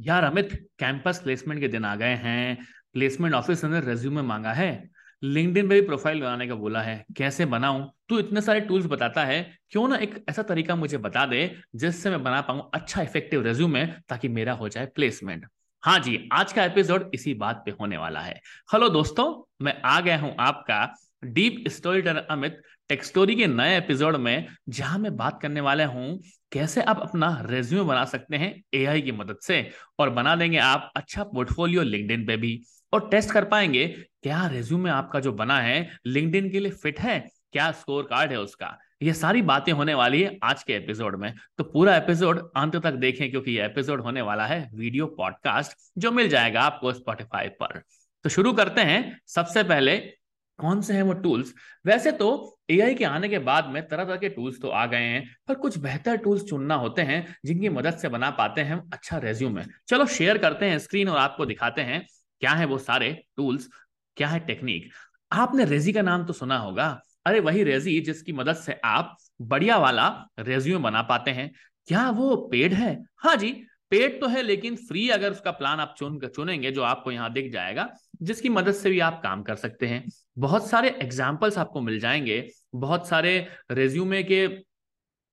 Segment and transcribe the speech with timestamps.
[0.00, 4.90] यार Amit campus placement के दिन आ गए हैं। प्लेसमेंट ऑफिसर ने रेज्यूमे मांगा है।
[5.22, 7.90] लिंक्डइन पे भी प्रोफ़ाइल बनाने का बोला है। कैसे बनाऊँ?
[8.08, 12.10] तू इतने सारे टूल्स बताता है। क्यों ना एक ऐसा तरीका मुझे बता दे जिससे
[12.10, 15.46] मैं बना पाऊँ अच्छा इफ़ेक्टिव रेज्यूमे ताकि मेरा हो जाए प्लेसमेंट
[15.82, 18.40] हाँ जी, आज का एपिसोड इसी बात पे होने वाला है।
[18.72, 20.94] हेलो दोस्तों, मैं आ गया हूँ आपका
[21.24, 26.22] deep story teller Amit Textory के नए एपिसोड में, जहाँ मैं बात करने वाले हूँ,
[26.52, 29.70] कैसे आप अपना रेज्यूमे बना सकते हैं एआई की मदद से?
[29.98, 32.62] और बना देंगे आप अच्छा पोर्टफोलियो लिंक्डइन पे भी।
[32.92, 33.86] और टेस्ट कर पाएँगे,
[34.22, 37.28] क्या रेज्यूमे आपका जो बना है लिंक्डइन के लिए फिट है?
[37.52, 38.78] क्या स्कोर कार्ड है उसका?
[39.02, 42.92] ये सारी बातें होने वाली है आज के एपिसोड में। तो पूरा एपिसोड अंत तक
[42.92, 47.82] देखें, क्योंकि ये एपिसोड होने वाला है वीडियो पॉडकास्ट जो मिल जाएगा आपको स्पॉटिफाई पर।
[48.24, 50.19] तो शुरू करते हैं। सबसे पहले
[50.60, 51.52] कौन से हैं वो टूल्स
[51.86, 55.02] वैसे तो एआई के आने के बाद में तरह तरह के टूल्स तो आ गए
[55.02, 59.18] हैं, पर कुछ बेहतर टूल्स चुनना होते हैं, जिनकी मदद से बना पाते हैं अच्छा
[59.18, 62.04] रेज्यूमे चलो शेयर करते हैं स्क्रीन और आपको दिखाते हैं,
[62.42, 63.68] क्या है वो सारे टूल्स
[64.16, 64.90] क्या है टेक्निक
[65.32, 66.86] आपने रेजी का नाम तो सुना होगा।
[67.26, 70.06] अरे वही रेजी जिसकी मदद से आप बढ़िया वाला
[70.40, 71.50] रेज्यूमे बना पाते हैं।
[71.88, 72.96] क्या वो पेड है?
[73.16, 73.50] हाँ जी
[73.92, 77.50] पेड तो है, लेकिन फ्री अगर उसका प्लान आप चुन, चुनेंगे, जो आपको यहाँ दिख
[77.52, 77.88] जाएगा
[78.22, 80.04] जिसकी मदद से भी आप काम कर सकते हैं।
[80.38, 84.46] बहुत सारे एग्जाम्पल्स आपको मिल जाएँगे। बहुत सारे रेज्यूमे के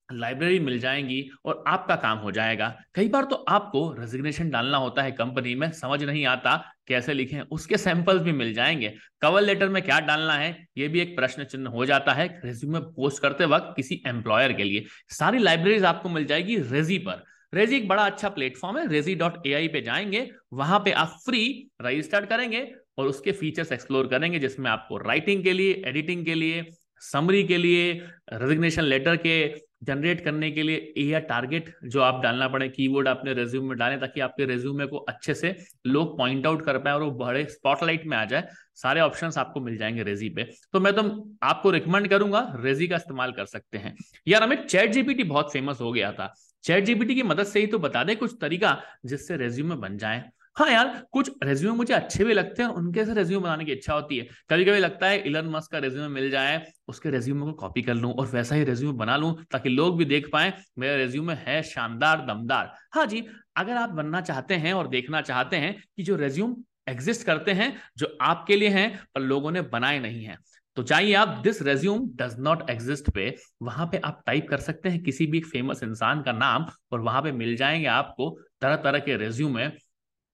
[0.10, 5.02] लाइब्रेरी मिल जाएँगी और आपका काम हो जाएगा। कई बार तो आपको रेजिग्नेशन डालना होता
[5.02, 6.56] है कंपनी में, समझ नहीं आता
[6.88, 11.00] कैसे लिखें, उसके सैंपल्स भी मिल जाएँगे। कवर लेटर में क्या डालना है, ये भी
[11.00, 15.38] एक प्रश्न चिन्ह हो जाता है रेज्यूमे पोस्ट करते वक्त किसी एम्प्लॉयर के लिए। सारी
[15.38, 19.54] लाइब्रेरीज आपको मिल जाएगी रेजी पर। रेजी एक बड़ा अच्छा प्लेटफॉर्म है रेजी डॉट ए
[19.54, 22.68] आई पे जाएँगे, वहाँ पे आप फ्री रजिस्टर करेंगे
[22.98, 26.66] और उसके फीचर्स एक्सप्लोर करेंगे, जिसमें आपको राइटिंग के लिए एडिटिंग के लिए
[27.02, 27.94] समरी के लिए
[28.34, 29.48] रेजिग्नेशन लेटर के
[29.84, 34.00] जनरेट करने के लिए या टारगेट जो आप डालना पड़े कीवर्ड अपने रेज्यूम में डालें
[34.00, 35.56] ताकि आपके रेज्यूमे को अच्छे से
[35.88, 38.48] लोग पॉइंट आउट कर पाए और वो बड़े स्पॉटलाइट में आ जाए।
[38.78, 41.04] सारे ऑप्शंस आपको मिल जाएँगे रेजी पे। तो मैं तो
[41.44, 43.96] आपको रिकमेंड करूँगा रेजी का इस्तेमाल कर सकते हैं।
[44.28, 46.34] यार हमें चैट जीपीटी बहुत फ़ेमस हो गया था।
[46.64, 50.24] चैट जीपीटी की मदद से ही तो बता दे कुछ तरीका जिससे रेज्यूमे बन जाए।
[50.58, 53.94] हाँ यार, कुछ रेज्यूमे मुझे अच्छे भी लगते हैं उनके से रेज्यूमे बनाने की इच्छा
[53.94, 57.52] होती है। कभी कभी लगता है इलन मस्क का रेज्यूमे मिल जाए, उसके रेज्यूमे को
[57.54, 60.96] कॉपी कर लूँ और वैसा ही रेज्यूमे बना लूँ ताकि लोग भी देख पाए मेरा
[60.96, 63.24] रेज्यूमे है शानदार, दमदार। हाँ जी,
[63.58, 66.56] अगर आप बनना चाहते हैं और देखना चाहते हैं कि जो रेज्यूम
[66.90, 70.38] एग्जिस्ट करते हैं, जो आपके लिए हैं, पर लोगों ने बनाए नहीं है।
[70.76, 74.90] तो चाहिए आप this resume does not exist पे, वहाँ पे आप टाइप कर सकते
[74.90, 79.00] हैं किसी भी फ़ेमस इंसान का नाम, और वहाँ पे मिल जाएँगे आपको तरह तरह
[79.00, 79.68] के रेज्यूमे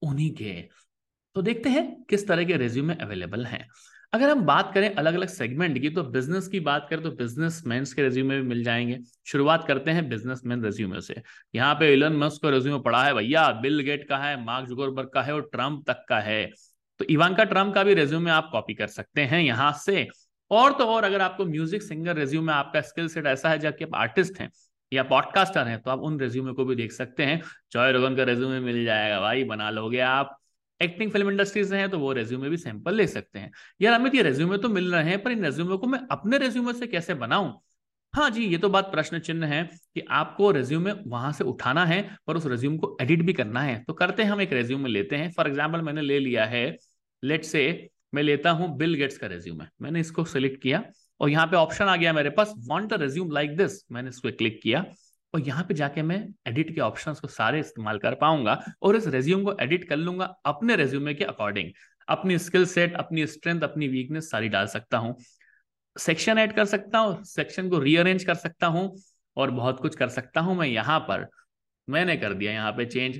[0.01, 0.69] उन्हीं के।
[1.35, 3.67] तो देखते हैं किस तरह के रेज्यूमे अवेलेबल हैं।
[4.13, 7.61] अगर हम बात करें अलग अलग सेगमेंट की तो बिज़नेस की बात करें तो बिज़नेस
[7.67, 8.97] मैं के रेज्यूमे भी मिल जाएँगे।
[9.27, 11.15] शुरुआत करते हैं बिज़नेस मैन रेज्यूमे से।
[11.53, 15.09] यहाँ पे इलन मस्क का रेज्यूमे पड़ा है भैया बिल गेट का है मार्क जुगरबर्ग
[15.13, 16.45] का है और ट्रंप तक का है।
[16.99, 20.07] तो इवांका ट्रंप का भी रेज्यूमे आप कॉपी कर सकते हैं यहाँ से।
[20.51, 23.95] और तो और अगर आपको म्यूज़िक सिंगर रेज्यूमे आपका स्किल सेट ऐसा है, जबकि आप
[23.95, 24.49] आर्टिस्ट हैं
[24.91, 27.41] या पॉडकास्टर हैं तो आप उन रेज्यूमे को भी देख सकते हैं।
[27.71, 30.39] जॉय रोगन का रेज्यूमे मिल जाएगा भाई, बना लोगे आप।
[30.81, 33.51] एक्टिंग फ़िल्म इंडस्ट्री से हैं तो वो रेज्यूमे भी सैंपल ले सकते हैं।
[33.81, 36.73] यार अमित, ये रेज्यूमे तो मिल रहे हैं, पर इन रेज्यूमे को मैं अपने रेज्यूमे
[36.73, 37.53] से कैसे बनाऊँ?
[38.13, 39.63] हाँ जी, ये तो बात प्रश्न चिन्ह है
[39.93, 43.83] कि आपको रेज्यूमे वहाँ से उठाना है, पर उस रेज्यूम को एडिट भी करना है।
[43.83, 46.65] तो करते हैं, हम एक रेज्यूमे लेते हैं। फॉर एग्ज़ाम्पल मैंने ले लिया है
[47.23, 50.83] लेट से मैं लेता हूँ बिल गेट्स का रेज्यूमे मैंने इसको सिलेक्ट किया,
[51.19, 54.19] और यहाँ पे ऑप्शन आ गया मेरे पास want a resume like this मैंने इस
[54.19, 54.85] पर क्लिक किया।
[55.33, 56.17] और यहाँ पे जाके मैं
[56.47, 60.25] एडिट के ऑप्शंस को सारे इस्तेमाल कर पाऊँगा और इस रेज्यूम को एडिट कर लूँगा
[60.45, 61.71] अपने रेज्यूमे के अकॉर्डिंग
[62.07, 65.15] अपनी स्किल सेट अपनी स्ट्रेंथ अपनी वीकनेस सारी डाल सकता हूँ।
[65.95, 68.89] सेक्शन ऐड कर सकता हूँ सेक्शन को रीअरेंज कर सकता हूँ
[69.37, 71.27] और बहुत कुछ कर सकता हूँ मैं यहाँ पर।
[71.87, 73.17] मैंने कर दिया यहाँ पे चेंज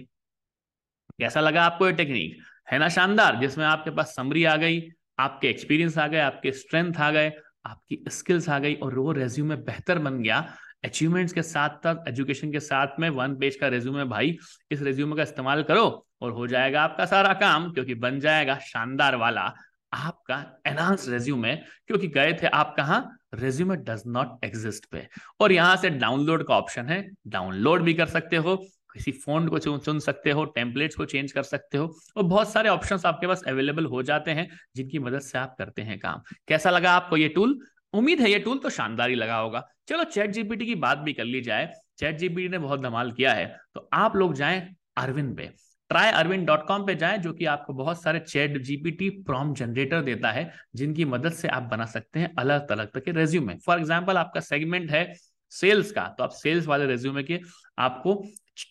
[1.20, 2.38] कैसा लगा आपको ये टेक्निक
[2.72, 3.40] है ना शानदार?
[3.40, 4.82] जिसमें आपके पास समरी आ गई,
[5.20, 7.32] आपके एक्सपीरियंस आ गए, आपके स्ट्रेंथ आ गए,
[7.66, 10.40] आपकी स्किल्स आ गई और वो रेज्यूमे बेहतर बन गया।
[10.84, 14.38] अचीवमेंट्स के साथ साथ एजुकेशन के साथ में वन पेज का रेज्यूमे भाई,
[14.72, 19.16] इस रेज्यूमे का इस्तेमाल करो और हो जाएगा आपका सारा काम, क्योंकि बन जाएगा शानदार
[19.16, 19.54] वाला
[19.94, 21.56] आपका एनहांस रेज्यूमे
[21.88, 23.04] क्योंकि गए थे आप कहा?
[23.34, 25.08] रेज्यूमे डज नॉट एग्जिस्ट पे।
[25.40, 28.56] और यहाँ से डाउनलोड का ऑप्शन है डाउनलोड भी कर सकते हो,
[28.94, 32.70] किसी फ़ोन को चुन सकते हो टेम्पलेट्स को चेंज कर सकते हो, और बहुत सारे
[32.70, 36.70] ऑप्शंस आपके पास अवेलेबल हो जाते हैं, जिनकी मदद से आप करते हैं काम। कैसा
[36.70, 37.60] लगा आपको ये टूल
[37.94, 41.14] उम्मीद है ये टूल तो शानदार ही लगा होगा। चलो चैट जीपीटी की बात भी
[41.14, 44.62] कर ली जाए। चैट जीपीटी ने बहुत धमाल किया है। तो आप लोग जाएँ
[44.98, 45.50] अरविंद पे।
[45.90, 50.02] ट्राई अरविंद डॉट कॉम पे जाए, जो कि आपको बहुत सारे चैट जीपीटी प्रॉम जनरेटर
[50.02, 53.80] देता है, जिनकी मदद से आप बना सकते हैं अलग अलग तरह के रेज्यूमे फॉर
[53.80, 55.14] एग्ज़ाम्पल आपका सेगमेंट है
[55.52, 57.40] सेल्स का तो आप सेल्स वाले रेज्यूमे के
[57.80, 58.16] आपको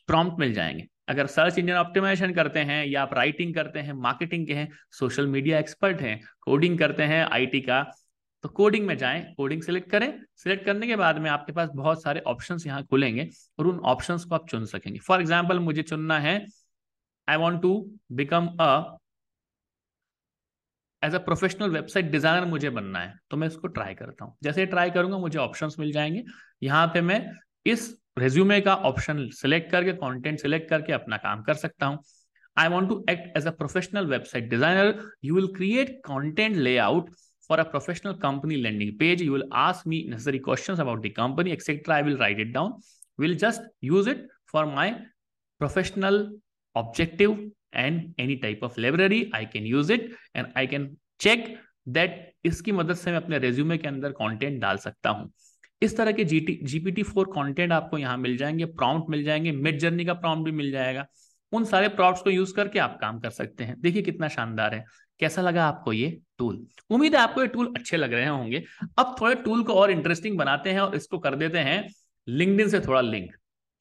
[0.07, 4.47] प्रॉम्प्ट मिल जाएँगे। अगर सर्च इंजन ऑप्टिमाइजेशन करते हैं या आप राइटिंग करते हैं मार्केटिंग
[4.47, 7.85] के हैं सोशल मीडिया एक्सपर्ट हैं कोडिंग करते हैं आईटी का
[8.44, 12.03] तो कोडिंग में जाएँ कोडिंग सिलेक्ट करें। सिलेक्ट करने के बाद में आपके पास बहुत
[12.03, 13.29] सारे ऑप्शन यहाँ खुलेंगे
[13.59, 16.35] और उन ऑप्शन को आप चुन सकेंगे। फॉर एग्ज़ाम्पल मुझे चुनना है
[17.29, 17.75] I want to
[18.12, 18.99] become a
[21.03, 24.67] as a professional website designer मुझे बनना है तो मैं इसको ट्राई करता हूँ। जैसे
[24.67, 26.23] ट्राई करूँगा, मुझे ऑप्शन मिल जाएँगे।
[26.62, 27.25] यहाँ पे मैं
[27.67, 27.88] इस
[28.19, 31.99] रेज्यूमे का ऑप्शन सिलेक्ट करके कंटेंट सिलेक्ट करके अपना काम कर सकता हूँ।
[32.56, 37.11] I want to act as a professional website designer you will create content layout
[37.52, 41.52] for a professional company landing page you will ask me necessary questions about the company
[41.52, 42.70] etc i will write it down
[43.19, 43.62] we'll just
[43.94, 44.87] use it for my
[45.60, 46.16] professional
[46.76, 47.34] objective
[47.75, 50.90] and any type of library i can use it and i can
[51.20, 51.49] check
[51.99, 55.31] that इसकी मदद से मैं अपने resume के अंदर content डाल सकता हूँ
[55.82, 59.78] इस तरह के जीटी जीपीटी फोर कॉन्टेंट आपको यहाँ मिल जाएँगे प्रॉम्प्ट मिल जाएँगे मिड
[59.78, 61.06] जर्नी का प्रॉम्प्ट भी मिल जाएगा
[61.52, 64.84] उन सारे प्रॉम्प्ट्स को यूज़ करके आप काम कर सकते हैं देखिए कितना शानदार है
[65.20, 68.65] कैसा लगा आपको ये टूल उम्मीद है आपको ये टूल अच्छे लग रहे होंगे।
[68.99, 71.79] अब थोड़े टूल को और इंटरेस्टिंग बनाते हैं और इसको कर देते हैं
[72.27, 73.31] लिंकडिन से थोड़ा लिंक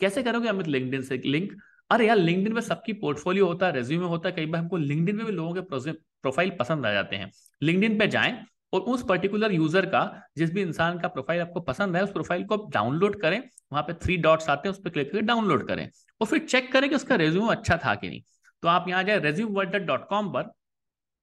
[0.01, 1.51] कैसे करोगे अमित लिंकडिन से लिंक
[1.91, 5.15] अरे यार लिंकडिन में सबकी पोर्टफोलियो होता है रेज्यूमे होता है कई बार हमको लिंकडिन
[5.15, 7.29] में भी लोगों के प्रोफ़ाइल पसंद आ जाते हैं।
[7.61, 8.33] लिंकडिन पे जाएँ
[8.73, 10.01] और उस पर्टिकुलर यूज़र का,
[10.37, 13.39] जिस भी इंसान का प्रोफ़ाइल आपको पसंद है उस प्रोफ़ाइल को आप डाउनलोड करें,
[13.71, 15.89] वहाँ पे थ्री डॉट्स आते हैं, उस पर क्लिक करके डाउनलोड करें।
[16.21, 18.21] और फिर चेक करें कि उसका रेज्यूम अच्छा था कि नहीं।
[18.63, 20.51] तो आप यहाँ जाए रेज्यूम पर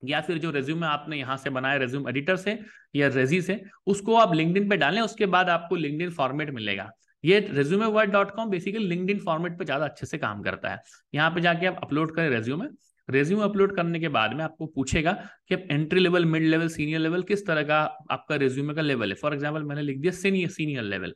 [0.03, 2.59] या फिर जो रेज्यूम आपने यहाँ से बनाया रेज्यूम एडिटर से
[2.97, 6.91] या रेजी से, उसको आप लिंकडिन पे डालें, उसके बाद आपको लिंकडिन फॉर्मेट मिलेगा।
[7.25, 10.81] ये resume word dot com basically LinkedIn format पे ज़्यादा अच्छे से काम करता है।
[11.15, 12.67] यहाँ पे जाके आप अपलोड करें रेज्यूमे
[13.09, 15.13] रेज्यूम अपलोड करने के बाद में आपको पूछेगा
[15.49, 17.79] कि आप entry level mid level senior level किस तरह का
[18.11, 21.15] आपका रेज्यूमे का लेवल है। फॉर एग्ज़ाम्पल मैंने लिख दिया सीनियर सीनियर लेवल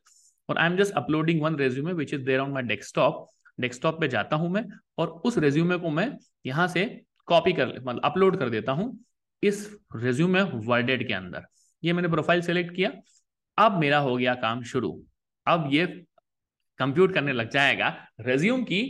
[0.49, 4.09] और I am just uploading one resume which is there on my desktop desktop पे
[4.09, 4.65] जाता हूँ मैं
[4.99, 6.11] और उस रेज्यूमे को मैं
[6.47, 6.85] यहाँ से
[7.33, 8.89] कॉपी कर मतलब अपलोड कर देता हूँ
[9.43, 11.47] इस रेज्यूमे वर्डेड के अंदर।
[11.83, 12.91] ये मैंने प्रोफ़ाइल सेलेक्ट किया।
[13.59, 14.91] अब मेरा हो गया काम शुरू।
[15.47, 15.87] अब ये
[16.79, 18.83] कंप्यूट करने लग जाएगा रेज्यूम की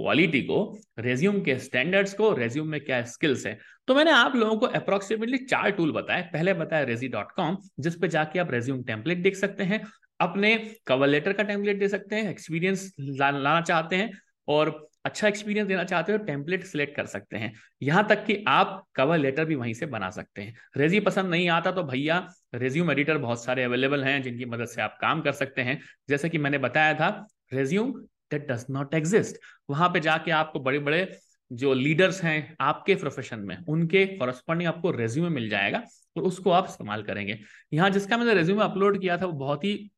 [0.00, 0.58] क्वालिटी को
[0.98, 3.56] रेज्यूम के स्टैंडर्ड्स को रेज्यूम में क्या स्किल्स है।
[3.88, 7.96] तो मैंने आप लोगों को अप्रोक्सीमेटली चार टूल बताए। पहले बताया रेजी डॉट कॉम जिस
[7.96, 9.82] पे जाके आप रेज्यूम टेम्पलेट देख सकते हैं,
[10.20, 10.56] अपने
[10.86, 14.10] कवर लेटर का टेम्पलेट दे सकते हैं एक्सपीरियंस लाना चाहते हैं,
[14.48, 17.52] और अच्छा एक्सपीरियंस देना चाहते हो टेम्पलेट सिलेक्ट कर सकते हैं।
[17.82, 21.48] यहाँ तक कि आप कवर लेटर भी वहीं से बना सकते हैं। रेज्यू पसंद नहीं
[21.50, 25.32] आता तो भैया रेज्यूम एडिटर बहुत सारे अवेलेबल हैं जिनकी मदद से आप काम कर
[25.32, 27.08] सकते हैं। जैसे कि मैंने बताया था
[27.52, 27.92] resume
[28.30, 31.08] that does not exist वहाँ पे जाके आपको बड़े बड़े
[31.50, 35.82] जो लीडर्स हैं आपके प्रोफेशन में, उनके कॉरस्पॉन्डिंग आपको रेज्यूमे मिल जाएगा
[36.16, 37.38] और उसको आप इस्तेमाल करेंगे।
[37.72, 39.90] यहाँ जिसका मैंने रेज्यूमे अपलोड किया था, वो बहुत ही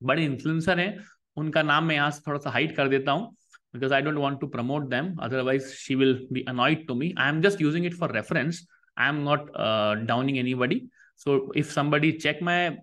[0.00, 0.96] बड़े इन्फ्लुएंसर हैं।
[1.36, 3.34] उनका नाम मैं यहाँ से थोड़ा सा हाइड कर देता हूँ।
[3.76, 5.16] Because I don't want to promote them.
[5.28, 7.14] Otherwise, she will be annoyed to me.
[7.16, 8.66] I am just using it for reference.
[8.96, 10.88] I am not uh, downing anybody.
[11.16, 12.78] So if somebody check my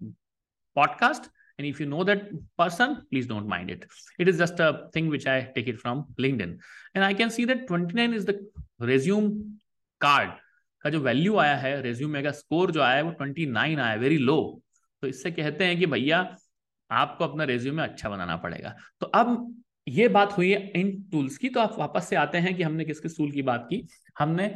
[0.77, 3.85] podcast and if you know that person, please don't mind it.
[4.17, 6.57] It is just a thing which I take it from LinkedIn.
[6.95, 8.39] And I can see that 29 is the
[8.79, 9.59] resume
[9.99, 10.31] card
[10.83, 14.17] का जो value आया है resume का score जो आया है वो 29 आया वेरी
[14.17, 14.37] लो
[15.01, 16.19] तो इससे कहते हैं कि भैया
[16.91, 19.29] आपको अपना रेज्यूमे अच्छा बनाना पड़ेगा तो अब
[19.87, 22.85] ये बात हुई है इन टूल्स की तो आप वापस से आते हैं कि हमने
[22.85, 23.87] किस किस टूल की बात की।
[24.19, 24.53] हमने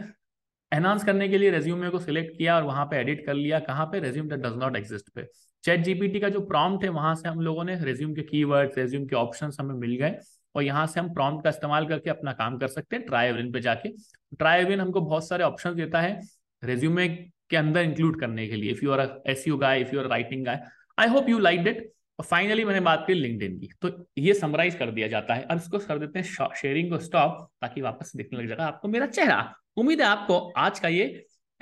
[0.71, 3.85] एनहांस करने के लिए रेज्यूमे को सिलेक्ट किया और वहाँ पे एडिट कर लिया, कहाँ
[3.85, 3.99] पे?
[3.99, 5.27] रेज्यूम डज नॉट एग्जिस्ट पे।
[5.63, 9.05] चैट जीपीटी का जो प्रॉम्प्ट है, वहाँ से हम लोगों ने रेज्यूम के कीवर्ड्स रेज्यूम
[9.07, 10.15] के ऑप्शन हमें मिल गए
[10.55, 13.51] और यहाँ से हम प्रॉम्प्ट का इस्तेमाल करके अपना काम कर सकते हैं ट्राई एवरिन
[13.51, 13.89] पे जाके।
[14.33, 16.19] ट्राई एवरिन हमको बहुत सारे ऑप्शन देता है
[16.63, 19.99] रेज्यूमे के अंदर इंक्लूड करने के लिए। If you are S U guy if you
[19.99, 20.61] are writing guy
[20.97, 24.75] I hope you like it और फाइनली मैंने बात की लिंक्डइन की। तो ये समराइज
[24.75, 28.39] कर दिया जाता है। अब इसको कर देते हैं शेयरिंग को स्टॉप ताकि वापस दिखने
[28.39, 31.03] लग जाएगा आपको मेरा चेहरा। उम्मीद है आपको आज का ये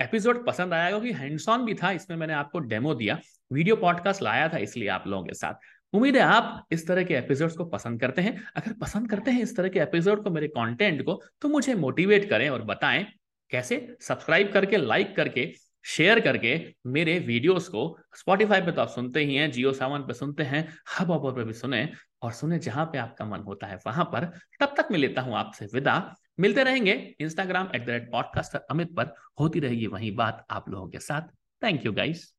[0.00, 3.18] एपिसोड पसंद आया क्योंकि हैंड्स ऑन भी था, इसमें मैंने आपको डेमो दिया।
[3.50, 5.54] वीडियो पॉडकास्ट लाया था इसलिए आप लोगों के साथ।
[5.92, 9.42] उम्मीद है आप इस तरह के एपिसोड्स को पसंद करते हैं। अगर पसंद करते हैं
[9.42, 13.06] इस तरह के एपिसोड को, मेरे कंटेंट को तो मुझे मोटिवेट करें और बताएँ
[13.50, 15.52] कैसे सब्सक्राइब करके लाइक करके
[15.86, 16.56] शेयर करके
[16.88, 17.82] मेरे वीडियोस को
[18.16, 20.66] स्पॉटिफाई पे तो आप सुनते ही हैं जियो सावन पे सुनते हैं
[20.98, 21.88] हब ऑपर पे भी सुने
[22.22, 24.24] और सुने जहाँ पे आपका मन होता है, वहाँ पर
[24.60, 28.94] तब तक मैं लेता हूँ आपसे विदा। मिलते रहेंगे Instagram at the rate podcaster Amit
[28.96, 32.32] पर। होती रहेगी वही बात आप लोगों के साथ। Thank you guys